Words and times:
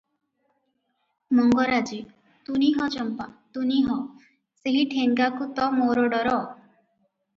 ମଙ୍ଗରାଜେ- 1.39 1.99
ତୁନି 2.47 2.71
ହ 2.79 2.87
ଚମ୍ପା, 2.97 3.29
ତୁନି 3.59 3.77
ହ! 3.91 3.99
ସେହି 4.63 4.83
ଠେଙ୍ଗାକୁ 4.95 5.49
ତ 5.61 5.69
ମୋର 5.81 6.07
ଡର। 6.15 6.33